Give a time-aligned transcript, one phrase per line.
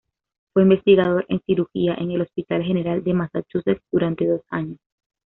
[0.51, 4.79] Fue investigador en cirugía en el Hospital General de Massachusetts durante dos años.